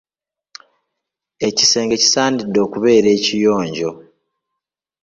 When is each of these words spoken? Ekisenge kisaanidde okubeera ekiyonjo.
Ekisenge 1.47 1.95
kisaanidde 2.01 2.59
okubeera 2.65 3.09
ekiyonjo. 3.17 3.89